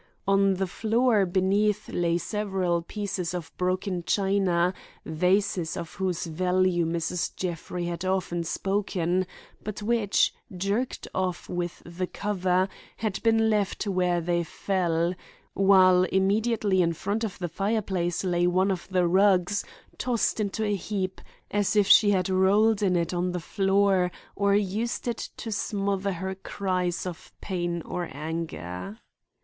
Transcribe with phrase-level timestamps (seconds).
[0.27, 7.35] On the floor beneath lay several pieces of broken china,—vases of whose value Mrs.
[7.35, 9.27] Jeffrey had often spoken,
[9.63, 12.67] but which, jerked off with the cover,
[12.97, 15.13] had been left where they fell;
[15.53, 19.63] while immediately in front of the fireplace lay one of the rugs
[19.99, 21.21] tossed into a heap,
[21.51, 26.13] as if she had rolled in it on the floor or used it to smother
[26.13, 28.97] her cries of pain or anger.